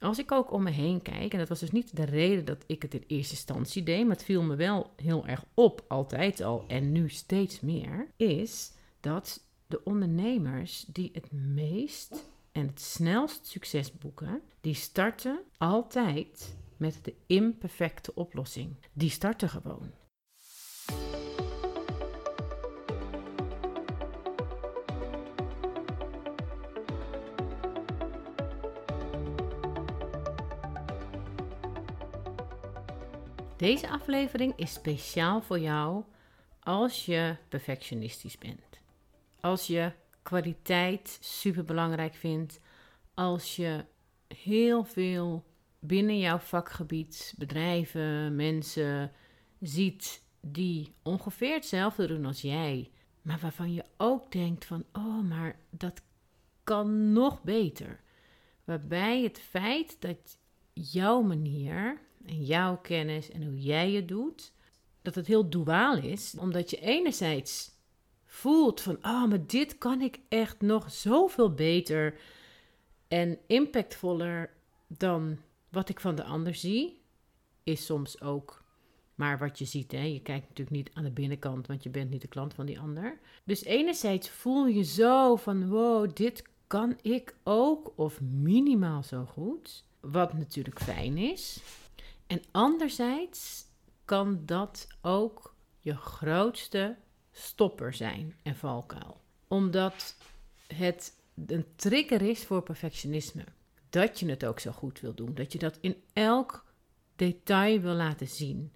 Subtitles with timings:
[0.00, 2.64] Als ik ook om me heen kijk, en dat was dus niet de reden dat
[2.66, 6.40] ik het in eerste instantie deed, maar het viel me wel heel erg op, altijd
[6.40, 13.46] al en nu steeds meer, is dat de ondernemers die het meest en het snelst
[13.46, 18.76] succes boeken, die starten altijd met de imperfecte oplossing.
[18.92, 19.90] Die starten gewoon.
[33.60, 36.04] Deze aflevering is speciaal voor jou
[36.60, 38.80] als je perfectionistisch bent.
[39.40, 39.92] Als je
[40.22, 42.60] kwaliteit super belangrijk vindt.
[43.14, 43.84] Als je
[44.28, 45.44] heel veel
[45.78, 49.12] binnen jouw vakgebied, bedrijven, mensen
[49.60, 52.90] ziet die ongeveer hetzelfde doen als jij.
[53.22, 56.02] Maar waarvan je ook denkt van, oh, maar dat
[56.64, 58.00] kan nog beter.
[58.64, 60.38] Waarbij het feit dat
[60.72, 64.52] jouw manier en jouw kennis en hoe jij het doet,
[65.02, 66.34] dat het heel duaal is.
[66.38, 67.70] Omdat je enerzijds
[68.24, 72.20] voelt van, oh, maar dit kan ik echt nog zoveel beter
[73.08, 74.50] en impactvoller
[74.86, 77.00] dan wat ik van de ander zie.
[77.62, 78.60] Is soms ook
[79.20, 79.92] maar wat je ziet.
[79.92, 80.02] Hè?
[80.02, 82.80] Je kijkt natuurlijk niet aan de binnenkant, want je bent niet de klant van die
[82.80, 83.18] ander.
[83.44, 89.84] Dus enerzijds voel je zo van, wow, dit kan ik ook of minimaal zo goed.
[90.00, 91.60] Wat natuurlijk fijn is.
[92.30, 93.64] En anderzijds
[94.04, 96.96] kan dat ook je grootste
[97.30, 99.20] stopper zijn en valkuil.
[99.48, 100.16] Omdat
[100.66, 103.44] het een trigger is voor perfectionisme.
[103.88, 105.34] Dat je het ook zo goed wil doen.
[105.34, 106.64] Dat je dat in elk
[107.16, 108.72] detail wil laten zien.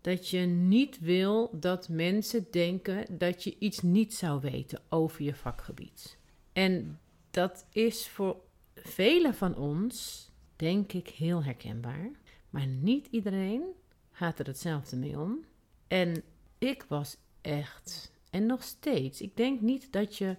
[0.00, 5.34] Dat je niet wil dat mensen denken dat je iets niet zou weten over je
[5.34, 6.18] vakgebied.
[6.52, 8.36] En dat is voor
[8.74, 12.20] velen van ons, denk ik, heel herkenbaar.
[12.52, 13.62] Maar niet iedereen
[14.10, 15.44] gaat er hetzelfde mee om.
[15.88, 16.22] En
[16.58, 20.36] ik was echt, en nog steeds, ik denk niet dat je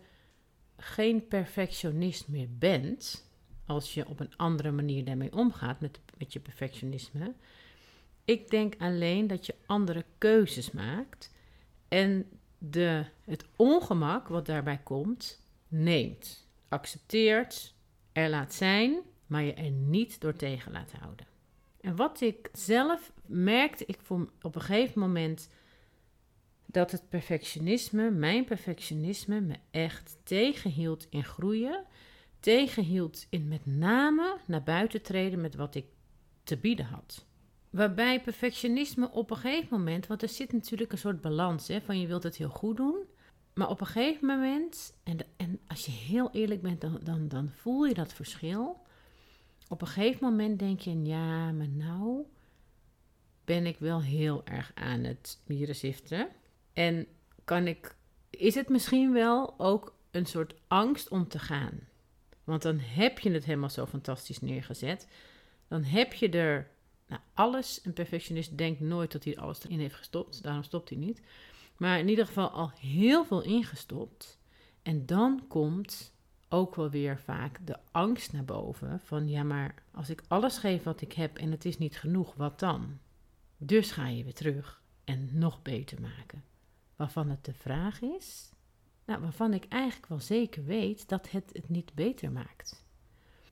[0.78, 3.32] geen perfectionist meer bent.
[3.66, 7.34] Als je op een andere manier daarmee omgaat met, met je perfectionisme.
[8.26, 11.34] Ik denk alleen dat je andere keuzes maakt.
[11.88, 16.48] En de, het ongemak wat daarbij komt, neemt.
[16.68, 17.74] Accepteert,
[18.12, 21.33] er laat zijn, maar je er niet door tegen laat houden.
[21.84, 25.50] En wat ik zelf merkte, ik vond op een gegeven moment
[26.66, 31.86] dat het perfectionisme, mijn perfectionisme, me echt tegenhield in groeien.
[32.40, 35.86] Tegenhield in met name naar buiten treden met wat ik
[36.44, 37.26] te bieden had.
[37.70, 42.00] Waarbij perfectionisme op een gegeven moment, want er zit natuurlijk een soort balans hè, van
[42.00, 42.98] je wilt het heel goed doen.
[43.54, 47.50] Maar op een gegeven moment, en, en als je heel eerlijk bent, dan, dan, dan
[47.50, 48.83] voel je dat verschil
[49.74, 52.26] op een gegeven moment denk je, ja, maar nou
[53.44, 56.30] ben ik wel heel erg aan het mierenziften.
[56.74, 57.08] En
[57.44, 57.96] kan ik,
[58.30, 61.80] is het misschien wel ook een soort angst om te gaan?
[62.44, 65.08] Want dan heb je het helemaal zo fantastisch neergezet.
[65.68, 66.72] Dan heb je er
[67.08, 67.80] nou, alles.
[67.84, 70.44] Een perfectionist denkt nooit dat hij alles erin heeft gestopt.
[70.44, 71.22] Daarom stopt hij niet.
[71.78, 74.40] Maar in ieder geval al heel veel ingestopt.
[74.82, 76.13] En dan komt
[76.54, 80.84] ook wel weer vaak de angst naar boven van ja, maar als ik alles geef
[80.84, 83.00] wat ik heb en het is niet genoeg, wat dan?
[83.58, 86.44] Dus ga je weer terug en nog beter maken.
[86.96, 88.52] Waarvan het de vraag is,
[89.06, 92.86] nou, waarvan ik eigenlijk wel zeker weet dat het het niet beter maakt.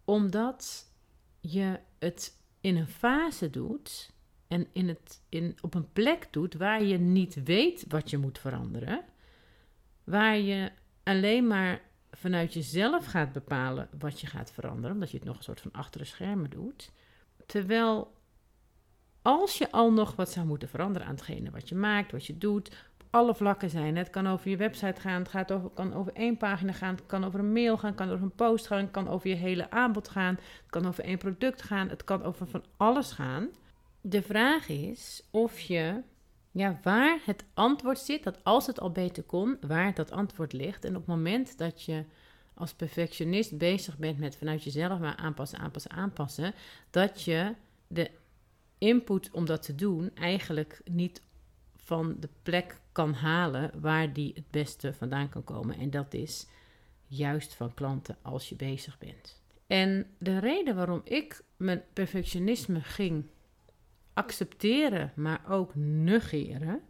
[0.06, 0.92] Omdat
[1.40, 4.14] je het in een fase doet
[4.48, 8.40] en in het, in, op een plek doet waar je niet weet wat je moet
[8.40, 9.06] veranderen,
[10.04, 10.72] waar je
[11.04, 11.90] alleen maar
[12.22, 15.72] vanuit jezelf gaat bepalen wat je gaat veranderen, omdat je het nog een soort van
[15.72, 16.92] achter de schermen doet.
[17.46, 18.14] Terwijl
[19.22, 22.38] als je al nog wat zou moeten veranderen aan hetgene wat je maakt, wat je
[22.38, 22.68] doet,
[23.00, 23.96] op alle vlakken zijn.
[23.96, 27.06] Het kan over je website gaan, het gaat over, kan over één pagina gaan, het
[27.06, 29.36] kan over een mail gaan, het kan over een post gaan, het kan over je
[29.36, 33.50] hele aanbod gaan, het kan over één product gaan, het kan over van alles gaan.
[34.02, 36.02] De vraag is of je
[36.52, 40.86] ja, waar het antwoord zit, dat als het al beter kon, waar dat antwoord ligt.
[40.86, 42.06] En op het moment dat je
[42.54, 46.54] als perfectionist bezig bent met vanuit jezelf maar aanpassen, aanpassen, aanpassen,
[46.90, 47.56] dat je
[47.88, 48.12] de
[48.78, 51.22] input om dat te doen eigenlijk niet
[51.76, 55.78] van de plek kan halen waar die het beste vandaan kan komen.
[55.78, 56.48] En dat is
[57.08, 59.42] juist van klanten als je bezig bent.
[59.68, 63.26] En de reden waarom ik mijn perfectionisme ging
[64.22, 66.82] accepteren, maar ook negeren.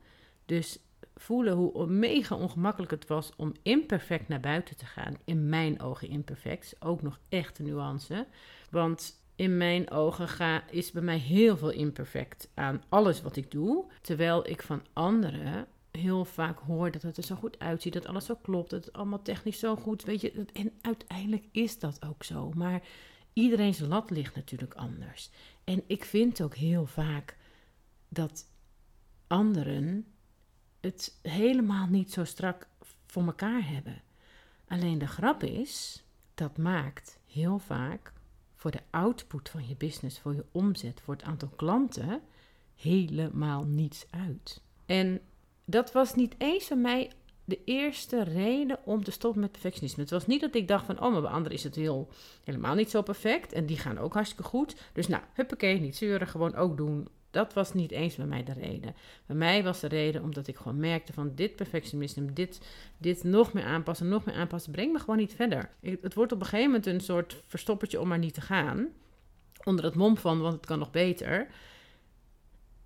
[0.46, 0.80] Dus
[1.16, 5.18] voelen hoe mega ongemakkelijk het was om imperfect naar buiten te gaan.
[5.26, 6.76] In mijn ogen imperfect.
[6.80, 8.28] Ook nog echt een nuance.
[8.70, 13.52] Want in mijn ogen ga, is bij mij heel veel imperfect aan alles wat ik
[13.52, 13.86] doe.
[14.02, 18.26] Terwijl ik van anderen heel vaak hoor dat het er zo goed uitziet, dat alles
[18.26, 20.46] zo klopt, dat het allemaal technisch zo goed, weet je.
[20.54, 22.52] En uiteindelijk is dat ook zo.
[22.56, 22.82] Maar
[23.34, 25.30] iedereen's lat ligt natuurlijk anders.
[25.64, 27.38] En ik vind ook heel vaak
[28.10, 28.46] dat
[29.28, 30.06] anderen
[30.80, 32.68] het helemaal niet zo strak
[33.06, 34.02] voor elkaar hebben.
[34.68, 38.14] Alleen de grap is, dat maakt heel vaak
[38.56, 42.22] voor de output van je business, voor je omzet, voor het aantal klanten,
[42.76, 44.62] helemaal niets uit.
[44.86, 45.22] En
[45.66, 47.12] dat was niet eens voor mij
[47.52, 50.02] de eerste reden om te stoppen met perfectionisme.
[50.02, 52.10] Het was niet dat ik dacht van, oh, maar bij anderen is het heel,
[52.44, 53.54] helemaal niet zo perfect.
[53.54, 54.76] En die gaan ook hartstikke goed.
[54.94, 57.08] Dus nou, huppakee, niet zeuren, gewoon ook doen.
[57.32, 58.96] Dat was niet eens bij mij de reden.
[59.26, 62.62] Bij mij was de reden omdat ik gewoon merkte van dit perfectionisme, dit,
[62.98, 65.70] dit nog meer aanpassen, nog meer aanpassen, brengt me gewoon niet verder.
[65.82, 68.88] het wordt op een gegeven moment een soort verstoppertje om maar niet te gaan.
[69.64, 71.48] Onder het mom van, want het kan nog beter.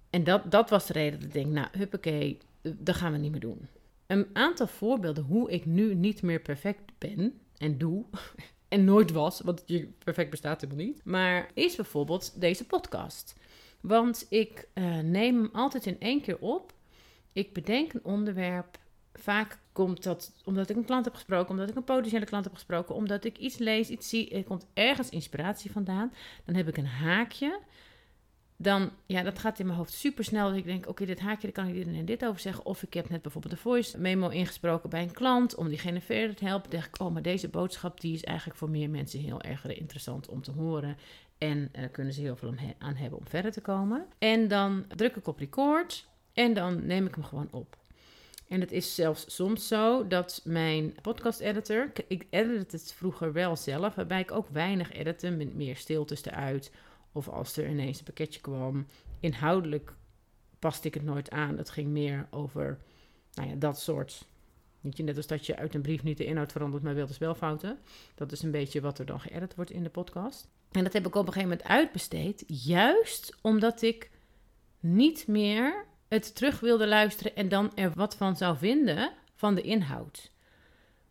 [0.09, 3.31] En dat, dat was de reden dat ik denk, nou, huppakee, dat gaan we niet
[3.31, 3.67] meer doen.
[4.07, 8.05] Een aantal voorbeelden hoe ik nu niet meer perfect ben en doe.
[8.67, 11.01] En nooit was, want je perfect bestaat helemaal niet.
[11.03, 13.35] Maar is bijvoorbeeld deze podcast.
[13.81, 16.73] Want ik uh, neem hem altijd in één keer op.
[17.33, 18.79] Ik bedenk een onderwerp.
[19.13, 22.53] Vaak komt dat omdat ik een klant heb gesproken, omdat ik een potentiële klant heb
[22.53, 24.29] gesproken, omdat ik iets lees, iets zie.
[24.29, 26.13] Er komt ergens inspiratie vandaan.
[26.45, 27.59] Dan heb ik een haakje
[28.57, 30.47] dan, ja, dat gaat in mijn hoofd super snel.
[30.47, 32.65] Dat ik denk, oké, dit haakje, daar kan ik dit en dit over zeggen.
[32.65, 36.35] Of ik heb net bijvoorbeeld een voice memo ingesproken bij een klant, om diegene verder
[36.35, 36.69] te helpen.
[36.69, 40.27] Denk ik, oh, maar deze boodschap, die is eigenlijk voor meer mensen heel erg interessant
[40.27, 40.97] om te horen.
[41.37, 44.05] En uh, kunnen ze heel veel aan hebben om verder te komen.
[44.17, 47.77] En dan druk ik op record en dan neem ik hem gewoon op.
[48.47, 53.55] En het is zelfs soms zo dat mijn podcast editor, ik edit het vroeger wel
[53.55, 56.71] zelf, waarbij ik ook weinig edite, met meer stiltes eruit
[57.15, 58.85] of als er ineens een pakketje kwam.
[59.19, 59.93] Inhoudelijk
[60.59, 61.57] paste ik het nooit aan.
[61.57, 62.79] Het ging meer over
[63.33, 64.25] nou ja, dat soort.
[64.81, 67.13] Niet net als dat je uit een brief niet de inhoud verandert, maar wel de
[67.13, 67.79] spelfouten.
[68.15, 70.47] Dat is een beetje wat er dan geëdit wordt in de podcast.
[70.71, 74.09] En dat heb ik op een gegeven moment uitbesteed, juist omdat ik
[74.79, 79.61] niet meer het terug wilde luisteren en dan er wat van zou vinden van de
[79.61, 80.31] inhoud.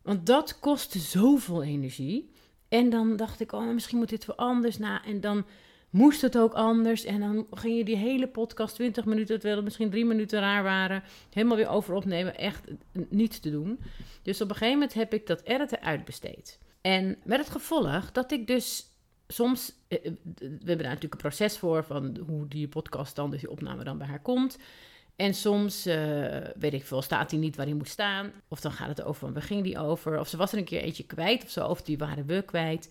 [0.03, 2.31] Want dat kostte zoveel energie.
[2.69, 4.79] En dan dacht ik, oh, misschien moet dit wel anders.
[4.79, 5.05] na.
[5.05, 5.45] en dan
[5.95, 7.05] moest het ook anders.
[7.05, 10.63] En dan ging je die hele podcast, 20 minuten, terwijl het misschien drie minuten raar
[10.63, 12.39] waren, helemaal weer over opnemen.
[12.39, 12.65] Echt
[13.09, 13.81] niets te doen.
[14.23, 16.59] Dus op een gegeven moment heb ik dat editen uitbesteed.
[16.81, 18.87] En met het gevolg dat ik dus
[19.27, 23.31] soms, eh, eh, we hebben daar natuurlijk een proces voor van hoe die podcast dan,
[23.31, 24.59] dus die opname dan bij haar komt.
[25.17, 25.95] En soms, uh,
[26.59, 28.33] weet ik veel, staat hij niet waar hij moet staan.
[28.49, 30.21] Of dan gaat het over, waar ging die over?
[30.21, 32.91] Of ze was er een keer eentje kwijt of zo, of die waren we kwijt.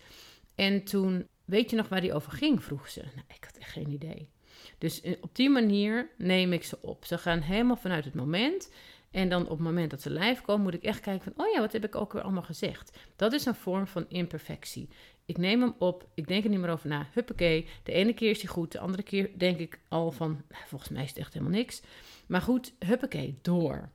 [0.55, 2.63] En toen Weet je nog waar die over ging?
[2.63, 3.01] vroeg ze.
[3.01, 4.29] Nou, ik had echt geen idee.
[4.77, 7.05] Dus eh, op die manier neem ik ze op.
[7.05, 8.71] Ze gaan helemaal vanuit het moment.
[9.11, 11.53] En dan op het moment dat ze live komen, moet ik echt kijken van, oh
[11.53, 12.97] ja, wat heb ik ook weer allemaal gezegd?
[13.15, 14.89] Dat is een vorm van imperfectie.
[15.25, 17.07] Ik neem hem op, ik denk er niet meer over na.
[17.13, 20.63] Huppakee, de ene keer is hij goed, de andere keer denk ik al van, nou,
[20.65, 21.81] volgens mij is het echt helemaal niks.
[22.27, 23.89] Maar goed, huppakee, door.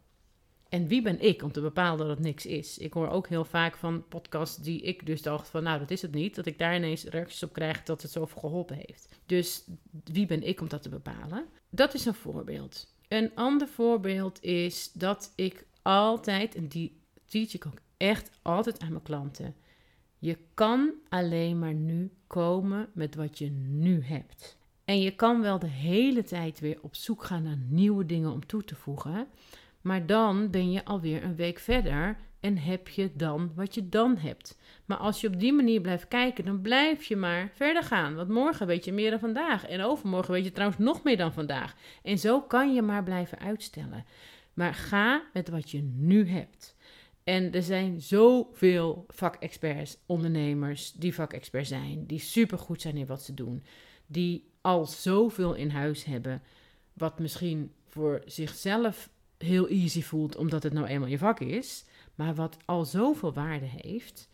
[0.68, 2.78] En wie ben ik om te bepalen dat het niks is?
[2.78, 6.02] Ik hoor ook heel vaak van podcasts die ik dus dacht van, nou, dat is
[6.02, 6.34] het niet.
[6.34, 9.08] Dat ik daar ineens reacties op krijg dat het zoveel geholpen heeft.
[9.26, 9.64] Dus
[10.04, 11.46] wie ben ik om dat te bepalen?
[11.70, 12.94] Dat is een voorbeeld.
[13.08, 18.90] Een ander voorbeeld is dat ik altijd, en die teach ik ook echt altijd aan
[18.90, 19.54] mijn klanten.
[20.18, 24.56] Je kan alleen maar nu komen met wat je nu hebt.
[24.84, 28.46] En je kan wel de hele tijd weer op zoek gaan naar nieuwe dingen om
[28.46, 29.28] toe te voegen.
[29.88, 34.16] Maar dan ben je alweer een week verder en heb je dan wat je dan
[34.16, 34.58] hebt.
[34.84, 38.14] Maar als je op die manier blijft kijken, dan blijf je maar verder gaan.
[38.14, 39.66] Want morgen weet je meer dan vandaag.
[39.66, 41.76] En overmorgen weet je trouwens nog meer dan vandaag.
[42.02, 44.04] En zo kan je maar blijven uitstellen.
[44.54, 46.76] Maar ga met wat je nu hebt.
[47.24, 53.34] En er zijn zoveel vakexperts, ondernemers die vakexpert zijn, die supergoed zijn in wat ze
[53.34, 53.62] doen,
[54.06, 56.42] die al zoveel in huis hebben,
[56.92, 62.34] wat misschien voor zichzelf heel easy voelt omdat het nou eenmaal je vak is, maar
[62.34, 64.28] wat al zoveel waarde heeft,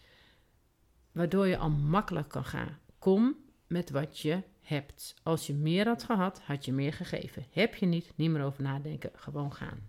[1.12, 2.78] waardoor je al makkelijk kan gaan.
[2.98, 5.14] Kom met wat je hebt.
[5.22, 7.44] Als je meer had gehad, had je meer gegeven.
[7.50, 9.88] Heb je niet, niet meer over nadenken, gewoon gaan.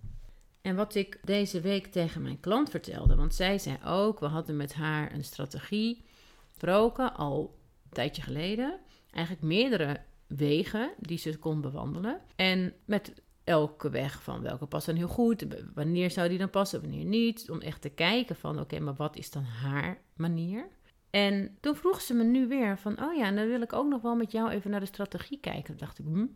[0.61, 4.57] En wat ik deze week tegen mijn klant vertelde, want zij zei ook, we hadden
[4.57, 6.05] met haar een strategie
[6.51, 8.79] gesproken al een tijdje geleden.
[9.11, 12.21] Eigenlijk meerdere wegen die ze kon bewandelen.
[12.35, 16.81] En met elke weg van welke past dan heel goed, wanneer zou die dan passen,
[16.81, 20.67] wanneer niet, om echt te kijken van oké, maar wat is dan haar manier?
[21.09, 23.89] En toen vroeg ze me nu weer van, oh ja, en dan wil ik ook
[23.89, 25.63] nog wel met jou even naar de strategie kijken.
[25.63, 26.27] Toen dacht ik, hm, dat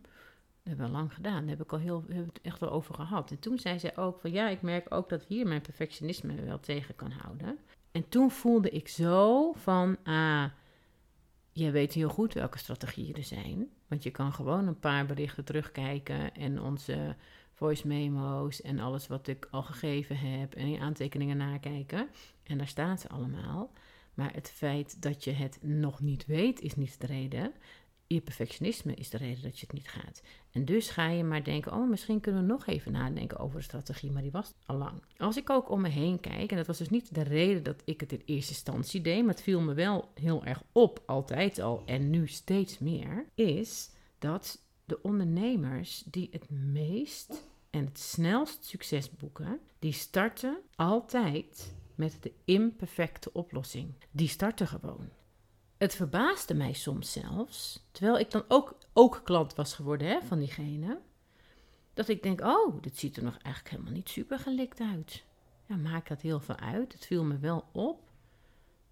[0.63, 1.41] hebben we lang gedaan.
[1.41, 3.31] Daar heb ik al heel, heb het echt wel over gehad.
[3.31, 6.59] En toen zei zij ook van, ja, ik merk ook dat hier mijn perfectionisme wel
[6.59, 7.59] tegen kan houden.
[7.91, 10.45] En toen voelde ik zo van, ah,
[11.59, 13.67] je weet heel goed welke strategieën er zijn.
[13.87, 17.15] Want je kan gewoon een paar berichten terugkijken en onze
[17.53, 22.09] voice memo's en alles wat ik al gegeven heb en je aantekeningen nakijken.
[22.43, 23.71] En daar staan ze allemaal.
[24.13, 27.53] Maar het feit dat je het nog niet weet is niet de reden.
[28.11, 30.21] Je perfectionisme is de reden dat je het niet gaat.
[30.51, 33.63] En dus ga je maar denken: oh, misschien kunnen we nog even nadenken over de
[33.63, 35.03] strategie, maar die was al lang.
[35.17, 37.81] Als ik ook om me heen kijk, en dat was dus niet de reden dat
[37.85, 41.59] ik het in eerste instantie deed, maar het viel me wel heel erg op, altijd
[41.59, 43.89] al en nu steeds meer, is
[44.19, 52.17] dat de ondernemers die het meest en het snelst succes boeken, die starten altijd met
[52.21, 53.93] de imperfecte oplossing.
[54.11, 55.09] Die starten gewoon.
[55.79, 60.39] Het verbaasde mij soms zelfs, terwijl ik dan ook, ook klant was geworden hè, van
[60.39, 60.99] diegene,
[61.93, 65.23] dat ik denk, oh, dit ziet er nog eigenlijk helemaal niet super gelikt uit.
[65.65, 66.93] Ja, maakt dat heel veel uit.
[66.93, 68.09] Het viel me wel op.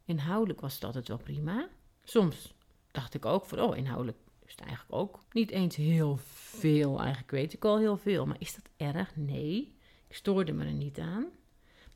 [0.06, 1.68] Inhoudelijk was het altijd wel prima.
[2.04, 2.54] Soms
[2.92, 7.00] dacht ik ook van, oh, inhoudelijk is het eigenlijk ook niet eens heel veel.
[7.00, 8.26] Eigenlijk weet ik al heel veel.
[8.26, 9.16] Maar is dat erg?
[9.16, 9.76] Nee.
[10.08, 11.26] Ik stoorde me er niet aan.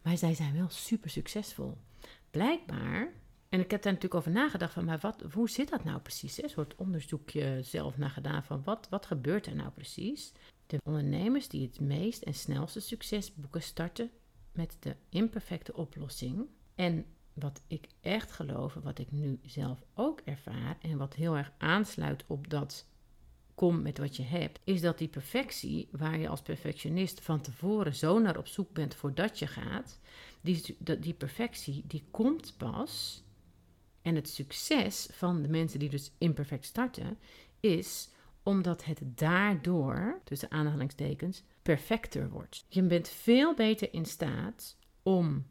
[0.01, 1.77] Maar zij zijn wel super succesvol.
[2.31, 3.13] Blijkbaar,
[3.51, 6.43] en ik heb daar natuurlijk over nagedacht van, maar wat, hoe zit dat nou precies?
[6.43, 10.31] Een soort onderzoekje zelf naar gedaan van, wat, wat gebeurt er nou precies?
[10.67, 14.09] De ondernemers die het meest en snelste succes boeken, starten
[14.51, 16.45] met de imperfecte oplossing.
[16.75, 21.51] En wat ik echt geloof, wat ik nu zelf ook ervaar en wat heel erg
[21.57, 22.85] aansluit op dat
[23.55, 27.95] kom met wat je hebt, is dat die perfectie, waar je als perfectionist van tevoren
[27.95, 29.99] zo naar op zoek bent voordat je gaat,
[30.41, 33.23] die, die perfectie, die komt pas.
[34.01, 37.17] En het succes van de mensen die dus imperfect starten,
[37.59, 38.09] is
[38.43, 42.65] omdat het daardoor, tussen aanhalingstekens, perfecter wordt.
[42.67, 45.45] Je bent veel beter in staat om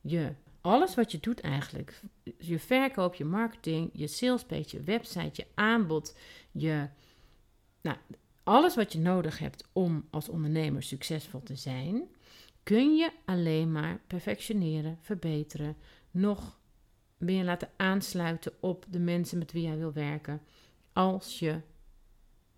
[0.00, 2.00] je alles wat je doet eigenlijk,
[2.38, 6.16] je verkoop, je marketing, je salespage, je website, je aanbod,
[6.50, 6.88] je
[7.80, 7.96] nou,
[8.42, 12.02] alles wat je nodig hebt om als ondernemer succesvol te zijn,
[12.62, 15.76] kun je alleen maar perfectioneren, verbeteren,
[16.10, 16.59] nog
[17.20, 20.42] meer laten aansluiten op de mensen met wie jij wil werken,
[20.92, 21.60] als je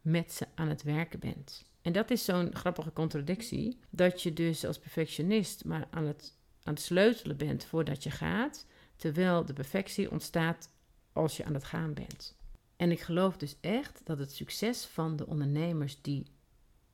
[0.01, 1.65] met ze aan het werken bent.
[1.83, 6.75] En dat is zo'n grappige contradictie, dat je dus als perfectionist maar aan het, aan
[6.75, 8.67] het sleutelen bent voordat je gaat,
[8.97, 10.71] terwijl de perfectie ontstaat
[11.13, 12.37] als je aan het gaan bent.
[12.77, 16.27] En ik geloof dus echt dat het succes van de ondernemers die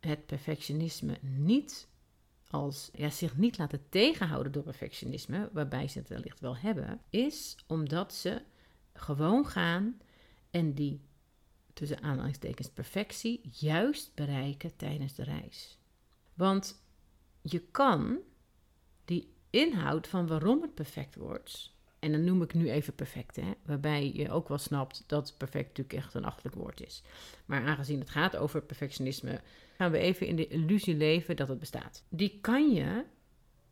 [0.01, 1.88] het perfectionisme niet
[2.51, 7.57] als ja, zich niet laten tegenhouden door perfectionisme, waarbij ze het wellicht wel hebben, is
[7.67, 8.43] omdat ze
[8.93, 10.01] gewoon gaan
[10.51, 11.01] en die
[11.73, 15.79] tussen aanhalingstekens perfectie juist bereiken tijdens de reis.
[16.35, 16.83] Want
[17.43, 18.19] je kan
[19.05, 23.53] die inhoud van waarom het perfect wordt, en dan noem ik nu even perfect, hè,
[23.65, 27.03] waarbij je ook wel snapt dat perfect natuurlijk echt een achterlijk woord is.
[27.47, 29.41] Maar aangezien het gaat over perfectionisme,
[29.77, 32.03] gaan we even in de illusie leven dat het bestaat.
[32.09, 33.05] Die kan je,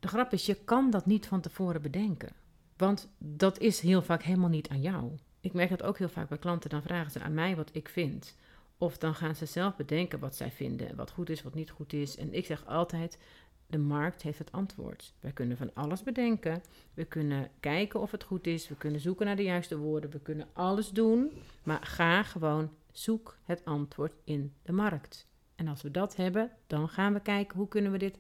[0.01, 2.33] de grap is, je kan dat niet van tevoren bedenken.
[2.77, 5.13] Want dat is heel vaak helemaal niet aan jou.
[5.41, 7.89] Ik merk dat ook heel vaak bij klanten, dan vragen ze aan mij wat ik
[7.89, 8.37] vind.
[8.79, 11.93] Of dan gaan ze zelf bedenken wat zij vinden, wat goed is, wat niet goed
[11.93, 12.17] is.
[12.17, 13.19] En ik zeg altijd:
[13.67, 15.15] de markt heeft het antwoord.
[15.21, 16.63] We kunnen van alles bedenken.
[16.95, 18.69] We kunnen kijken of het goed is.
[18.69, 20.11] We kunnen zoeken naar de juiste woorden.
[20.11, 21.33] We kunnen alles doen.
[21.63, 25.27] Maar ga gewoon zoek het antwoord in de markt.
[25.55, 28.19] En als we dat hebben, dan gaan we kijken hoe kunnen we dit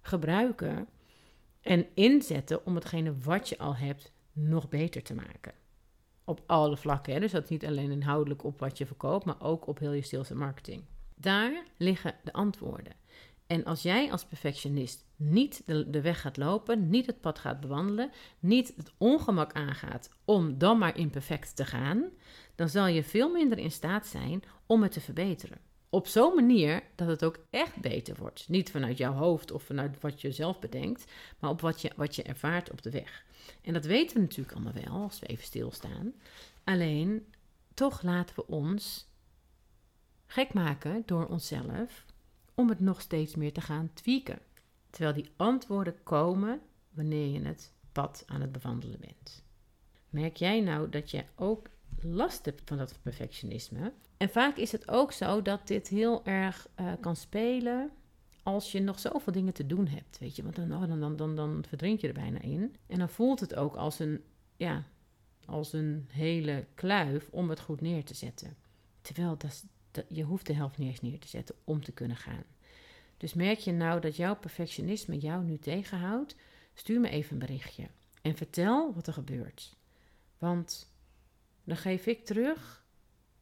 [0.00, 0.88] gebruiken
[1.60, 5.52] en inzetten om hetgene wat je al hebt nog beter te maken.
[6.24, 7.12] Op alle vlakken.
[7.12, 7.20] Hè?
[7.20, 10.30] Dus dat niet alleen inhoudelijk op wat je verkoopt, maar ook op heel je sales
[10.30, 10.84] en marketing.
[11.14, 12.92] Daar liggen de antwoorden.
[13.46, 18.10] En als jij als perfectionist niet de, weg gaat lopen, niet het pad gaat bewandelen,
[18.38, 22.04] niet het ongemak aangaat om dan maar imperfect te gaan,
[22.54, 25.58] dan zal je veel minder in staat zijn om het te verbeteren.
[25.90, 28.48] Op zo'n manier dat het ook echt beter wordt.
[28.48, 32.16] Niet vanuit jouw hoofd of vanuit wat je zelf bedenkt, maar op wat je, wat
[32.16, 33.24] je ervaart op de weg.
[33.62, 36.12] En dat weten we natuurlijk allemaal wel als we even stilstaan.
[36.64, 37.26] Alleen,
[37.74, 39.08] toch laten we ons
[40.26, 42.04] gek maken door onszelf
[42.56, 44.38] om het nog steeds meer te gaan tweaken.
[44.90, 46.60] Terwijl die antwoorden komen
[46.90, 49.44] wanneer je het pad aan het bewandelen bent.
[50.10, 51.68] Merk jij nou dat je ook
[52.00, 53.92] last hebt van dat perfectionisme?
[54.16, 57.90] En vaak is het ook zo dat dit heel erg uh, kan spelen
[58.42, 60.18] als je nog zoveel dingen te doen hebt.
[60.18, 62.76] Weet je, want dan, oh, dan, dan, dan, dan verdrink je er bijna in.
[62.86, 64.22] En dan voelt het ook als een,
[64.56, 64.84] ja,
[65.44, 68.56] als een hele kluif om het goed neer te zetten.
[69.00, 69.64] Terwijl dat,
[70.08, 72.44] je hoeft de helft niet eens neer te zetten om te kunnen gaan.
[73.16, 76.36] Dus merk je nou dat jouw perfectionisme jou nu tegenhoudt?
[76.74, 77.88] Stuur me even een berichtje
[78.22, 79.76] en vertel wat er gebeurt.
[80.38, 80.92] Want
[81.64, 82.84] dan geef ik terug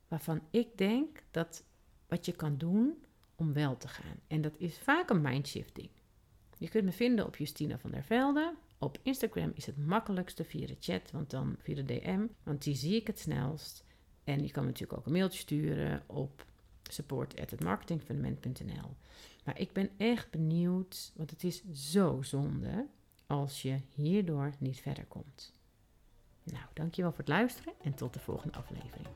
[0.08, 1.64] waarvan ik denk dat
[2.06, 4.20] wat je kan doen om wel te gaan.
[4.26, 5.88] En dat is vaak een mindshifting.
[6.58, 8.54] Je kunt me vinden op Justina van der Velde.
[8.78, 12.74] Op Instagram is het makkelijkste via de chat, want dan via de DM, want die
[12.74, 13.84] zie ik het snelst.
[14.24, 16.46] En je kan natuurlijk ook een mailtje sturen op
[16.82, 18.96] support@marketingfundament.nl.
[19.44, 22.86] Maar ik ben echt benieuwd, want het is zo zonde
[23.26, 25.52] als je hierdoor niet verder komt.
[26.42, 29.06] Nou, dankjewel voor het luisteren en tot de volgende aflevering.